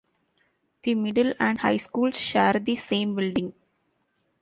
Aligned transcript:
The 0.81 0.95
middle 0.95 1.35
and 1.39 1.59
high 1.59 1.77
schools 1.77 2.17
share 2.17 2.53
the 2.53 2.75
same 2.75 3.13
building. 3.13 3.53